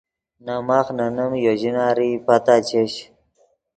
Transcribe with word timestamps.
نے 0.45 0.53
ماخ 0.67 0.87
نے 0.97 1.05
نیم 1.15 1.31
یو 1.43 1.53
ژینارے 1.61 2.09
پتا 2.25 2.55
چش 2.67 2.93